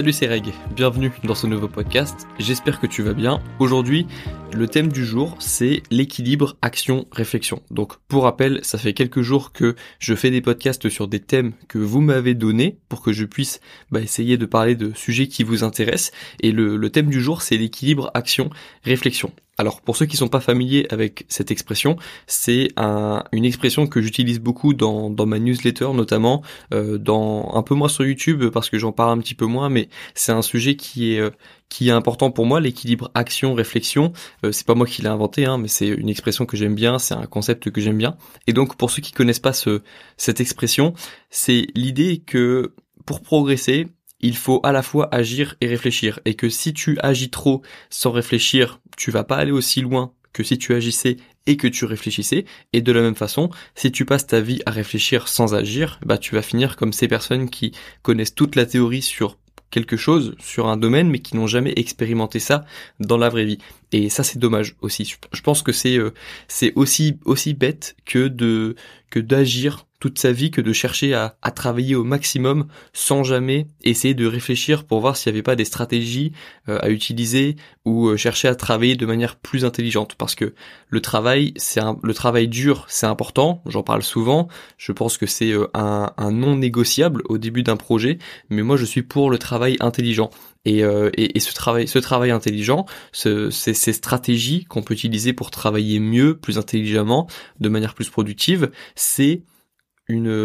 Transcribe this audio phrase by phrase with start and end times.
[0.00, 3.42] Salut c'est Reg, bienvenue dans ce nouveau podcast, j'espère que tu vas bien.
[3.58, 4.06] Aujourd'hui,
[4.54, 7.60] le thème du jour c'est l'équilibre action-réflexion.
[7.70, 11.52] Donc pour rappel, ça fait quelques jours que je fais des podcasts sur des thèmes
[11.68, 13.60] que vous m'avez donnés pour que je puisse
[13.90, 16.12] bah, essayer de parler de sujets qui vous intéressent.
[16.40, 19.30] Et le, le thème du jour c'est l'équilibre action-réflexion.
[19.60, 21.96] Alors pour ceux qui sont pas familiers avec cette expression,
[22.26, 26.42] c'est une expression que j'utilise beaucoup dans, ma newsletter notamment,
[26.72, 29.68] euh, dans un peu moins sur YouTube parce que j'en parle un petit peu moins,
[29.68, 31.28] mais c'est un sujet qui est euh,
[31.68, 34.14] qui est important pour moi, l'équilibre action-réflexion.
[34.46, 36.98] Euh, c'est pas moi qui l'ai inventé, hein, mais c'est une expression que j'aime bien,
[36.98, 38.16] c'est un concept que j'aime bien.
[38.46, 39.82] Et donc pour ceux qui connaissent pas ce,
[40.16, 40.94] cette expression,
[41.28, 42.72] c'est l'idée que
[43.04, 43.88] pour progresser,
[44.20, 46.20] il faut à la fois agir et réfléchir.
[46.24, 50.42] Et que si tu agis trop sans réfléchir, tu vas pas aller aussi loin que
[50.42, 52.44] si tu agissais et que tu réfléchissais.
[52.72, 56.18] Et de la même façon, si tu passes ta vie à réfléchir sans agir, bah
[56.18, 59.38] tu vas finir comme ces personnes qui connaissent toute la théorie sur
[59.70, 62.64] quelque chose, sur un domaine, mais qui n'ont jamais expérimenté ça
[62.98, 63.58] dans la vraie vie.
[63.92, 65.14] Et ça, c'est dommage aussi.
[65.32, 66.12] Je pense que c'est euh,
[66.48, 68.74] c'est aussi aussi bête que de
[69.10, 73.68] que d'agir toute sa vie que de chercher à, à, travailler au maximum sans jamais
[73.84, 76.32] essayer de réfléchir pour voir s'il n'y avait pas des stratégies
[76.68, 80.14] euh, à utiliser ou euh, chercher à travailler de manière plus intelligente.
[80.16, 80.54] Parce que
[80.88, 84.48] le travail c'est le travail dur c'est important j'en parle souvent.
[84.78, 88.86] Je pense que c'est un, un non négociable au début d'un projet mais moi je
[88.86, 90.30] suis pour le travail intelligent.
[90.66, 95.32] Et, euh, et, et, ce travail, ce travail intelligent, ce, ces stratégies qu'on peut utiliser
[95.32, 97.28] pour travailler mieux, plus intelligemment,
[97.60, 99.42] de manière plus productive, c'est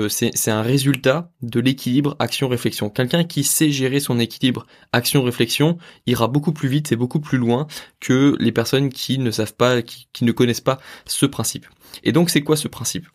[0.10, 2.90] c'est un résultat de l'équilibre action-réflexion.
[2.90, 7.68] Quelqu'un qui sait gérer son équilibre action-réflexion ira beaucoup plus vite et beaucoup plus loin
[8.00, 11.68] que les personnes qui ne savent pas, qui, ne connaissent pas ce principe.
[12.04, 13.08] Et donc c'est quoi ce principe?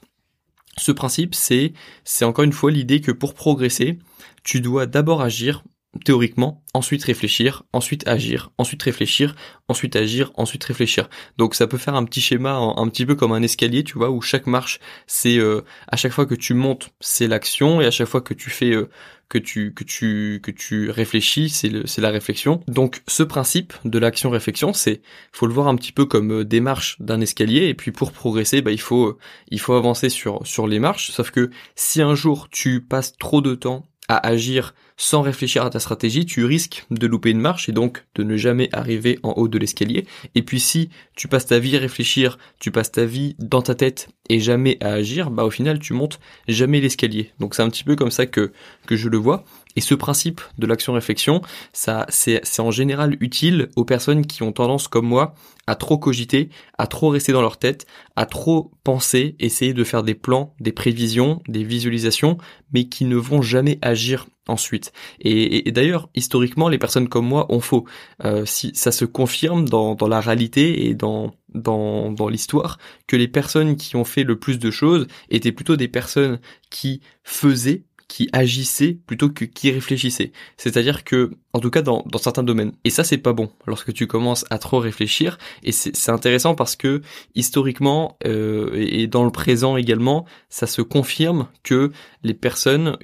[0.76, 3.98] Ce principe, c'est encore une fois l'idée que pour progresser,
[4.44, 5.62] tu dois d'abord agir
[6.04, 9.34] théoriquement, ensuite réfléchir, ensuite agir, ensuite réfléchir,
[9.68, 11.10] ensuite agir, ensuite réfléchir.
[11.36, 14.10] Donc ça peut faire un petit schéma un, petit peu comme un escalier, tu vois,
[14.10, 17.90] où chaque marche, c'est euh, à chaque fois que tu montes, c'est l'action, et à
[17.90, 18.88] chaque fois que tu fais euh,
[19.28, 22.62] que tu que tu que tu réfléchis, c'est c'est la réflexion.
[22.68, 25.02] Donc ce principe de l'action réflexion, c'est
[25.32, 28.12] faut le voir un petit peu comme euh, des marches d'un escalier et puis pour
[28.12, 29.18] progresser, bah il faut
[29.50, 33.40] il faut avancer sur sur les marches, sauf que si un jour tu passes trop
[33.40, 37.68] de temps à agir sans réfléchir à ta stratégie, tu risques de louper une marche
[37.68, 40.04] et donc de ne jamais arriver en haut de l'escalier.
[40.34, 43.76] Et puis si tu passes ta vie à réfléchir, tu passes ta vie dans ta
[43.76, 47.30] tête et jamais à agir, bah au final tu montes jamais l'escalier.
[47.38, 48.52] Donc c'est un petit peu comme ça que
[48.86, 49.44] que je le vois.
[49.76, 51.42] Et ce principe de l'action-réflexion,
[51.72, 55.34] ça, c'est, c'est en général utile aux personnes qui ont tendance, comme moi,
[55.66, 57.86] à trop cogiter, à trop rester dans leur tête,
[58.16, 62.38] à trop penser, essayer de faire des plans, des prévisions, des visualisations,
[62.72, 64.92] mais qui ne vont jamais agir ensuite.
[65.20, 67.84] Et, d'ailleurs, historiquement, les personnes comme moi ont faux.
[68.24, 73.16] Euh, si ça se confirme dans, dans la réalité et dans dans, dans l'histoire que
[73.16, 77.84] les personnes qui ont fait le plus de choses étaient plutôt des personnes qui faisaient
[78.10, 80.32] qui agissait plutôt que qui réfléchissait.
[80.56, 82.72] C'est-à-dire que, en tout cas dans, certains domaines.
[82.82, 85.38] Et ça c'est pas bon lorsque tu commences à trop réfléchir.
[85.62, 87.02] Et c'est intéressant parce que
[87.36, 91.92] historiquement euh, et dans le présent également, ça se confirme que
[92.24, 92.98] les personnes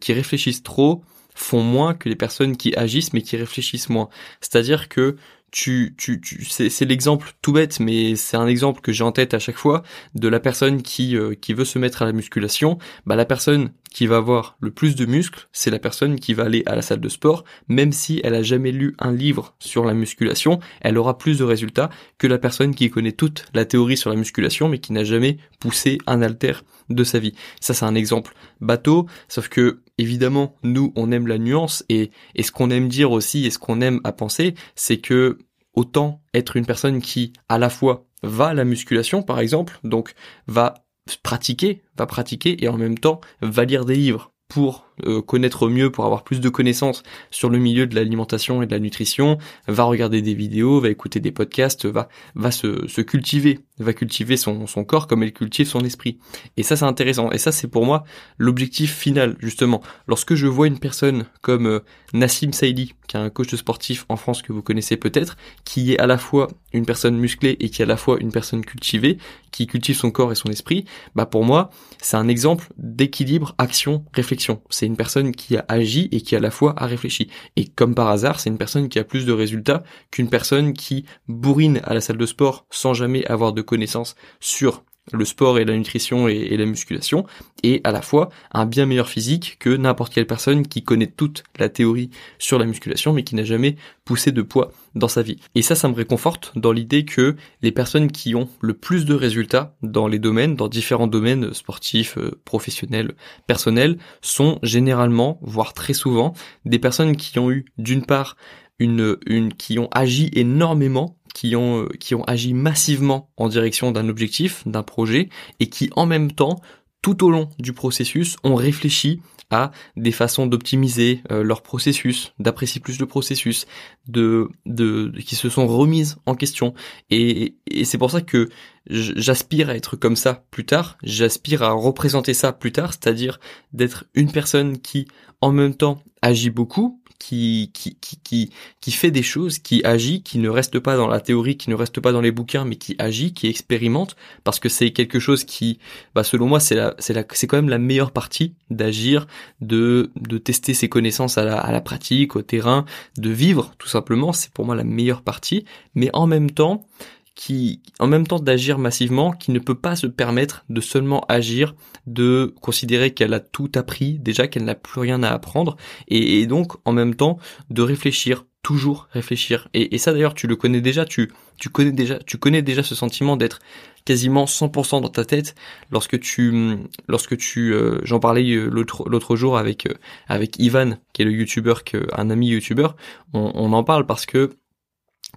[0.00, 1.02] qui réfléchissent trop
[1.34, 4.08] font moins que les personnes qui agissent mais qui réfléchissent moins.
[4.40, 5.16] C'est-à-dire que
[5.54, 9.34] tu, tu, tu c'est l'exemple tout bête, mais c'est un exemple que j'ai en tête
[9.34, 9.84] à chaque fois
[10.16, 12.76] de la personne qui, euh, qui veut se mettre à la musculation.
[13.06, 16.42] Bah, la personne qui va avoir le plus de muscles, c'est la personne qui va
[16.42, 19.84] aller à la salle de sport, même si elle a jamais lu un livre sur
[19.84, 21.88] la musculation, elle aura plus de résultats
[22.18, 25.38] que la personne qui connaît toute la théorie sur la musculation, mais qui n'a jamais
[25.60, 27.34] poussé un halter de sa vie.
[27.60, 32.42] Ça, c'est un exemple bateau, sauf que évidemment, nous, on aime la nuance et, et
[32.42, 35.38] ce qu'on aime dire aussi et ce qu'on aime à penser, c'est que
[35.74, 40.14] autant être une personne qui, à la fois, va à la musculation, par exemple, donc
[40.46, 40.74] va
[41.22, 45.90] pratiquer, va pratiquer et en même temps va lire des livres pour euh, connaître mieux,
[45.90, 49.84] pour avoir plus de connaissances sur le milieu de l'alimentation et de la nutrition, va
[49.84, 54.66] regarder des vidéos, va écouter des podcasts, va va se, se cultiver, va cultiver son,
[54.66, 56.18] son corps comme elle cultive son esprit.
[56.56, 57.30] Et ça c'est intéressant.
[57.32, 58.04] Et ça c'est pour moi
[58.38, 59.82] l'objectif final justement.
[60.06, 61.80] Lorsque je vois une personne comme euh,
[62.12, 65.98] Nassim Saïdi, qui est un coach sportif en France que vous connaissez peut-être, qui est
[65.98, 69.18] à la fois une personne musclée et qui à la fois une personne cultivée,
[69.50, 70.84] qui cultive son corps et son esprit,
[71.14, 71.70] bah pour moi
[72.02, 76.40] c'est un exemple d'équilibre action réflexion c'est une personne qui a agi et qui à
[76.40, 77.28] la fois a réfléchi.
[77.56, 81.04] Et comme par hasard, c'est une personne qui a plus de résultats qu'une personne qui
[81.28, 84.82] bourrine à la salle de sport sans jamais avoir de connaissances sur
[85.12, 87.26] le sport et la nutrition et, la musculation,
[87.62, 91.44] et à la fois un bien meilleur physique que n'importe quelle personne qui connaît toute
[91.58, 93.76] la théorie sur la musculation mais qui n'a jamais
[94.06, 95.38] poussé de poids dans sa vie.
[95.54, 99.14] Et ça, ça me réconforte dans l'idée que les personnes qui ont le plus de
[99.14, 103.14] résultats dans les domaines, dans différents domaines sportifs, euh, professionnels,
[103.46, 108.36] personnels, sont généralement, voire très souvent, des personnes qui ont eu d'une part
[108.78, 113.90] une, une, qui ont agi énormément qui ont euh, qui ont agi massivement en direction
[113.92, 115.28] d'un objectif, d'un projet
[115.60, 116.60] et qui en même temps
[117.04, 119.20] tout au long du processus ont réfléchi
[119.50, 123.66] à des façons d'optimiser euh, leur processus, d'apprécier plus le processus,
[124.08, 126.72] de, de, qui se sont remises en question.
[127.10, 128.48] Et, et c'est pour ça que
[128.86, 130.96] j'aspire à être comme ça plus tard.
[131.02, 133.38] J'aspire à représenter ça plus tard, c'est-à-dire
[133.74, 135.06] d'être une personne qui,
[135.42, 138.50] en même temps, agit beaucoup, qui, qui, qui,
[138.80, 141.74] qui, fait des choses, qui agit, qui ne reste pas dans la théorie, qui ne
[141.74, 145.44] reste pas dans les bouquins, mais qui agit, qui expérimente, parce que c'est quelque chose
[145.44, 145.78] qui,
[146.14, 149.26] bah, selon moi, c'est la, c'est la, c'est quand même la meilleure partie d'agir,
[149.60, 152.84] de, de tester ses connaissances à la, à la pratique, au terrain,
[153.16, 154.32] de vivre, tout simplement.
[154.32, 155.64] C'est pour moi la meilleure partie.
[155.94, 156.86] Mais en même temps,
[157.34, 161.74] qui, en même temps d'agir massivement, qui ne peut pas se permettre de seulement agir,
[162.06, 165.76] de considérer qu'elle a tout appris, déjà qu'elle n'a plus rien à apprendre,
[166.08, 167.38] et, donc en même temps
[167.70, 169.68] de réfléchir, toujours réfléchir.
[169.74, 172.94] Et, ça d'ailleurs, tu le connais déjà, tu, tu connais déjà, tu connais déjà ce
[172.94, 173.58] sentiment d'être
[174.04, 175.54] quasiment 100% dans ta tête
[175.90, 176.76] lorsque tu,
[177.08, 179.94] lorsque tu, euh, j'en parlais euh, l'autre l'autre jour avec euh,
[180.28, 181.82] avec Ivan, qui est le youtubeur,
[182.12, 182.96] un ami youtubeur,
[183.32, 184.50] on, on en parle parce que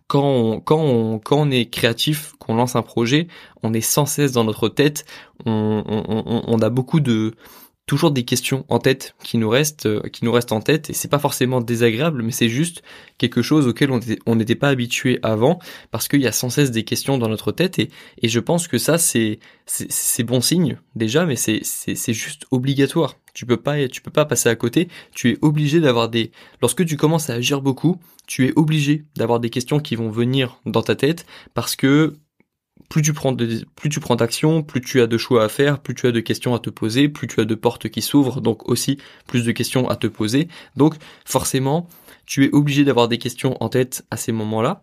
[0.07, 3.27] quand on, quand on, quand on est créatif, qu'on lance un projet,
[3.63, 5.05] on est sans cesse dans notre tête,
[5.45, 7.33] on, on, on a beaucoup de
[7.87, 10.93] toujours des questions en tête qui nous restent, euh, qui nous restent en tête, et
[10.93, 12.83] c'est pas forcément désagréable, mais c'est juste
[13.17, 13.89] quelque chose auquel
[14.25, 15.57] on n'était pas habitué avant,
[15.89, 17.89] parce qu'il y a sans cesse des questions dans notre tête, et,
[18.21, 23.15] et je pense que ça c'est c'est bon signe déjà, mais c'est c'est juste obligatoire.
[23.33, 24.89] Tu peux pas tu peux pas passer à côté.
[25.13, 26.31] Tu es obligé d'avoir des
[26.61, 27.97] lorsque tu commences à agir beaucoup,
[28.27, 32.15] tu es obligé d'avoir des questions qui vont venir dans ta tête parce que
[32.89, 35.79] plus tu prends de, plus tu prends d'action, plus tu as de choix à faire,
[35.79, 38.41] plus tu as de questions à te poser, plus tu as de portes qui s'ouvrent,
[38.41, 38.97] donc aussi
[39.27, 40.47] plus de questions à te poser.
[40.75, 40.95] Donc
[41.25, 41.87] forcément,
[42.25, 44.81] tu es obligé d'avoir des questions en tête à ces moments-là.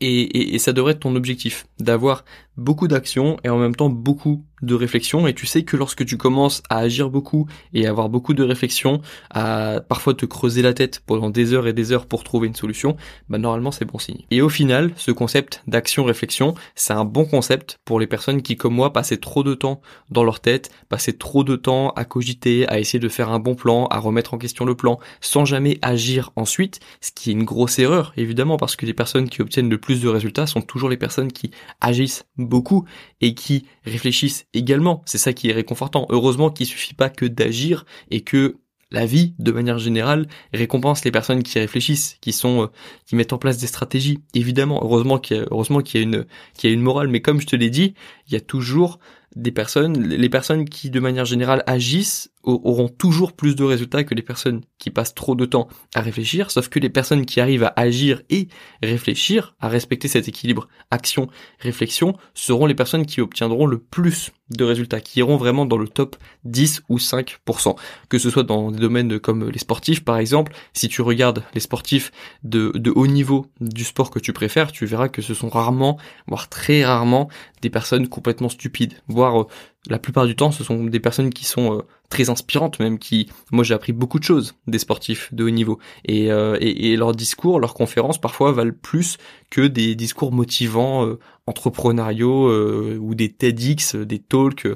[0.00, 2.24] Et, et, et, ça devrait être ton objectif, d'avoir
[2.58, 6.16] beaucoup d'actions et en même temps beaucoup de réflexion et tu sais que lorsque tu
[6.16, 9.00] commences à agir beaucoup et avoir beaucoup de réflexion,
[9.30, 12.56] à parfois te creuser la tête pendant des heures et des heures pour trouver une
[12.56, 12.96] solution,
[13.28, 14.22] bah normalement c'est bon signe.
[14.30, 18.74] Et au final, ce concept d'action-réflexion, c'est un bon concept pour les personnes qui comme
[18.74, 19.80] moi passaient trop de temps
[20.10, 23.54] dans leur tête, passaient trop de temps à cogiter, à essayer de faire un bon
[23.54, 27.44] plan, à remettre en question le plan sans jamais agir ensuite, ce qui est une
[27.44, 30.88] grosse erreur évidemment parce que les personnes qui obtiennent le plus de résultats sont toujours
[30.88, 32.84] les personnes qui agissent beaucoup
[33.20, 35.02] et qui réfléchissent également.
[35.06, 36.06] C'est ça qui est réconfortant.
[36.10, 38.56] Heureusement qu'il suffit pas que d'agir et que
[38.90, 42.66] la vie, de manière générale, récompense les personnes qui réfléchissent, qui sont, euh,
[43.06, 44.20] qui mettent en place des stratégies.
[44.34, 47.08] Évidemment, heureusement qu'il y a, qu'il y a une, qu'il y a une morale.
[47.08, 47.94] Mais comme je te l'ai dit,
[48.26, 48.98] il y a toujours
[49.36, 54.14] des personnes, les personnes qui, de manière générale, agissent auront toujours plus de résultats que
[54.14, 57.64] les personnes qui passent trop de temps à réfléchir, sauf que les personnes qui arrivent
[57.64, 58.48] à agir et
[58.82, 65.00] réfléchir, à respecter cet équilibre action-réflexion, seront les personnes qui obtiendront le plus de résultats,
[65.00, 67.76] qui iront vraiment dans le top 10 ou 5%.
[68.08, 71.60] Que ce soit dans des domaines comme les sportifs, par exemple, si tu regardes les
[71.60, 72.10] sportifs
[72.44, 75.98] de, de haut niveau du sport que tu préfères, tu verras que ce sont rarement,
[76.26, 77.28] voire très rarement,
[77.60, 78.94] des personnes complètement stupides,
[79.26, 79.44] euh,
[79.88, 83.28] la plupart du temps, ce sont des personnes qui sont euh, très inspirantes, même qui,
[83.52, 86.58] moi, j'ai appris beaucoup de choses des sportifs de haut niveau, et, euh,
[86.96, 89.18] leurs discours, leurs conférences, parfois valent plus
[89.50, 91.06] que des discours motivants,
[91.48, 94.66] euh, entrepreneuriaux ou des TEDx, des talks.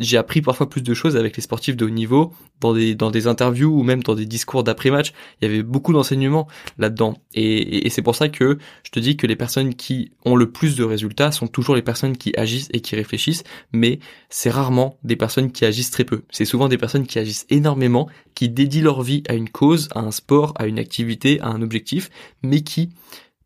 [0.00, 3.10] J'ai appris parfois plus de choses avec les sportifs de haut niveau dans des dans
[3.10, 5.12] des interviews ou même dans des discours d'après-match.
[5.40, 6.46] Il y avait beaucoup d'enseignements
[6.78, 10.36] là-dedans, et, et c'est pour ça que je te dis que les personnes qui ont
[10.36, 14.50] le plus de résultats sont toujours les personnes qui agissent et qui réfléchissent, mais c'est
[14.50, 16.22] rarement des personnes qui agissent très peu.
[16.30, 20.00] C'est souvent des personnes qui agissent énormément, qui dédient leur vie à une cause, à
[20.00, 22.10] un sport, à une activité, à un objectif,
[22.42, 22.90] mais qui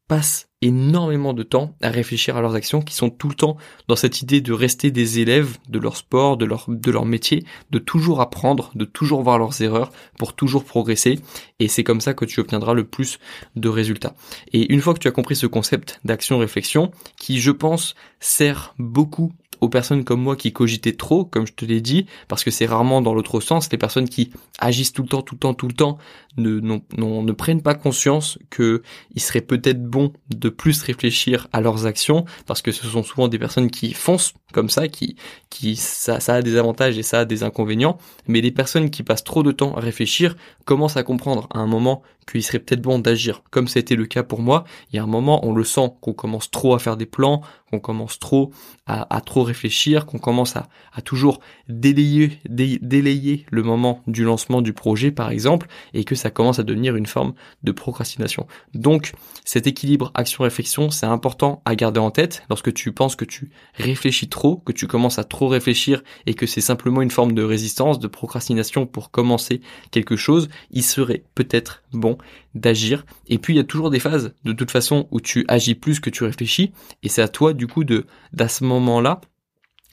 [0.09, 3.57] passent énormément de temps à réfléchir à leurs actions, qui sont tout le temps
[3.87, 7.45] dans cette idée de rester des élèves de leur sport, de leur, de leur métier,
[7.71, 11.21] de toujours apprendre, de toujours voir leurs erreurs pour toujours progresser.
[11.59, 13.19] Et c'est comme ça que tu obtiendras le plus
[13.57, 14.15] de résultats.
[14.53, 19.33] Et une fois que tu as compris ce concept d'action-réflexion, qui je pense sert beaucoup
[19.65, 22.67] aux personnes comme moi qui cogitaient trop, comme je te l'ai dit, parce que c'est
[22.67, 25.69] rarement dans l'autre sens, les personnes qui agissent tout le temps, tout le temps, tout
[25.69, 25.99] le temps,
[26.37, 28.83] ne, ne prennent pas conscience que
[29.15, 33.29] il serait peut-être bon de plus réfléchir à leurs actions, parce que ce sont souvent
[33.29, 35.17] des personnes qui foncent comme ça, qui,
[35.51, 39.03] qui ça, ça a des avantages et ça a des inconvénients, mais les personnes qui
[39.03, 42.83] passent trop de temps à réfléchir commencent à comprendre à un moment qu'il serait peut-être
[42.83, 44.65] bon d'agir, comme c'était le cas pour moi.
[44.93, 47.43] Il y a un moment, on le sent qu'on commence trop à faire des plans,
[47.71, 48.53] qu'on commence trop
[48.87, 50.69] à, trop réfléchir, qu'on commence à,
[51.05, 56.63] toujours délayer le moment du lancement du projet, par exemple, et que ça commence à
[56.63, 58.47] devenir une forme de procrastination.
[58.75, 59.13] Donc,
[59.45, 64.29] cet équilibre action-réflexion, c'est important à garder en tête lorsque tu penses que tu réfléchis
[64.29, 67.99] trop, que tu commences à trop réfléchir et que c'est simplement une forme de résistance,
[67.99, 72.14] de procrastination pour commencer quelque chose, il serait peut-être bon
[72.55, 73.05] d'agir.
[73.27, 76.01] Et puis il y a toujours des phases de toute façon où tu agis plus
[76.01, 79.21] que tu réfléchis et c'est à toi du coup de d'à ce moment-là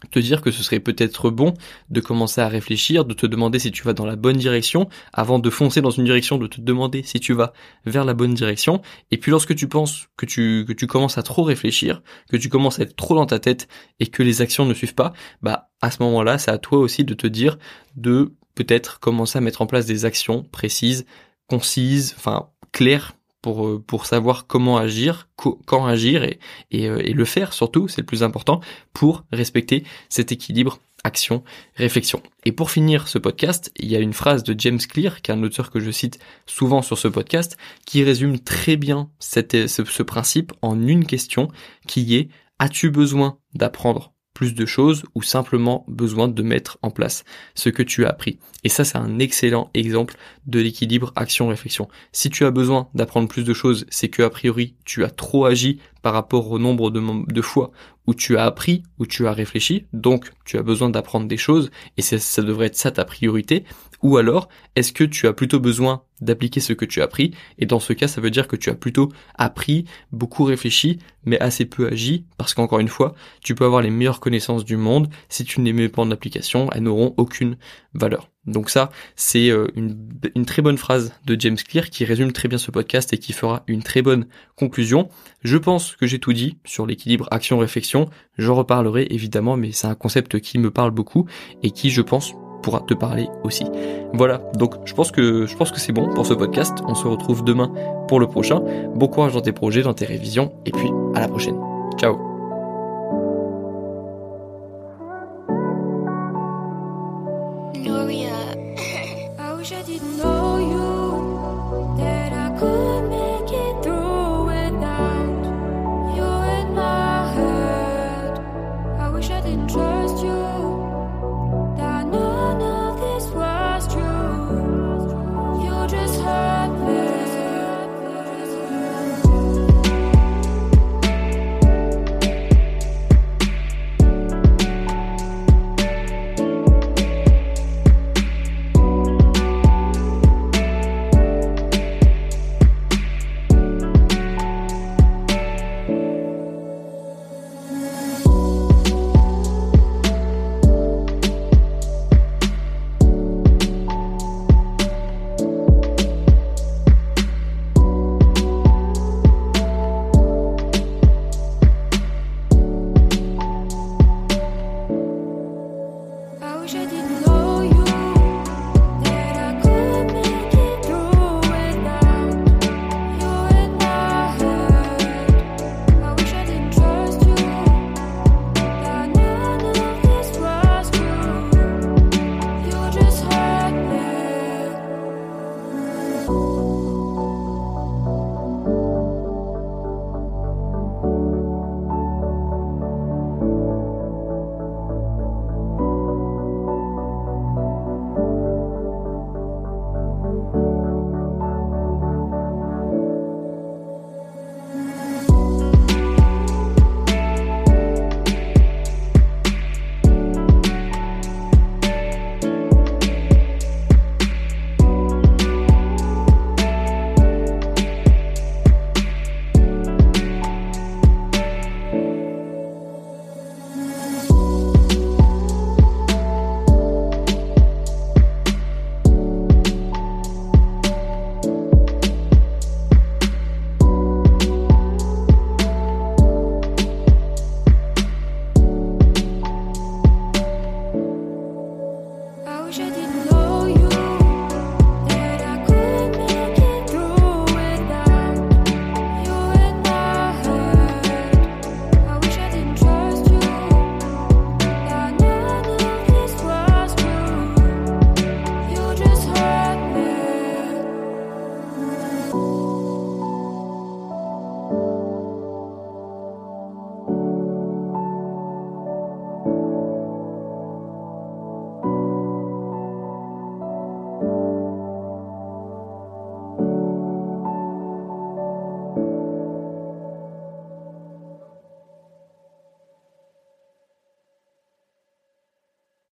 [0.09, 1.53] te dire que ce serait peut-être bon
[1.89, 5.39] de commencer à réfléchir, de te demander si tu vas dans la bonne direction, avant
[5.39, 7.53] de foncer dans une direction, de te demander si tu vas
[7.85, 8.81] vers la bonne direction.
[9.11, 12.49] Et puis lorsque tu penses que tu, que tu commences à trop réfléchir, que tu
[12.49, 13.67] commences à être trop dans ta tête
[13.99, 17.03] et que les actions ne suivent pas, bah à ce moment-là, c'est à toi aussi
[17.03, 17.57] de te dire
[17.95, 21.05] de peut-être commencer à mettre en place des actions précises,
[21.51, 26.39] concise, enfin claire pour euh, pour savoir comment agir, quand agir et,
[26.69, 28.61] et, euh, et le faire surtout, c'est le plus important
[28.93, 31.43] pour respecter cet équilibre action,
[31.75, 32.21] réflexion.
[32.45, 35.33] Et pour finir ce podcast, il y a une phrase de James Clear, qui est
[35.33, 39.83] un auteur que je cite souvent sur ce podcast, qui résume très bien cette, ce,
[39.83, 41.49] ce principe en une question
[41.87, 42.29] qui est
[42.59, 44.13] as-tu besoin d'apprendre?
[44.33, 47.23] Plus de choses ou simplement besoin de mettre en place
[47.55, 48.39] ce que tu as appris.
[48.63, 51.87] Et ça, c'est un excellent exemple de l'équilibre action-réflexion.
[52.11, 55.45] Si tu as besoin d'apprendre plus de choses, c'est que a priori, tu as trop
[55.45, 57.71] agi par rapport au nombre de, de fois
[58.11, 61.71] où tu as appris, où tu as réfléchi, donc tu as besoin d'apprendre des choses,
[61.95, 63.63] et ça devrait être ça ta priorité,
[64.01, 67.33] ou alors, est-ce que tu as plutôt besoin d'appliquer ce que tu as appris?
[67.57, 71.39] Et dans ce cas, ça veut dire que tu as plutôt appris, beaucoup réfléchi, mais
[71.39, 75.07] assez peu agi, parce qu'encore une fois, tu peux avoir les meilleures connaissances du monde,
[75.29, 77.55] si tu ne les mets pas en application, elles n'auront aucune
[77.93, 78.30] valeur.
[78.47, 82.57] Donc ça, c'est euh, une, très bonne phrase de James Clear qui résume très bien
[82.57, 85.09] ce podcast et qui fera une très bonne conclusion.
[85.43, 88.09] Je pense que j'ai tout dit sur l'équilibre action-réflexion.
[88.37, 91.27] J'en reparlerai évidemment, mais c'est un concept qui me parle beaucoup
[91.61, 92.33] et qui, je pense,
[92.63, 93.65] pourra te parler aussi.
[94.13, 96.79] Voilà, donc je pense que je pense que c'est bon pour ce podcast.
[96.87, 97.73] On se retrouve demain
[98.07, 98.61] pour le prochain.
[98.95, 101.59] Bon courage dans tes projets, dans tes révisions, et puis à la prochaine.
[101.97, 102.30] Ciao